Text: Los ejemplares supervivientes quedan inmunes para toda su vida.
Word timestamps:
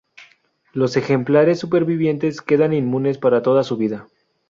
Los 0.73 0.97
ejemplares 0.97 1.59
supervivientes 1.59 2.41
quedan 2.41 2.73
inmunes 2.73 3.19
para 3.19 3.43
toda 3.43 3.63
su 3.63 3.77
vida. 3.77 4.07